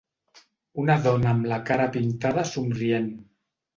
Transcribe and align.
Una 0.83 0.95
dona 1.03 1.29
amb 1.33 1.45
la 1.53 1.59
cara 1.67 1.87
pintada 1.99 2.47
somrient. 2.53 3.11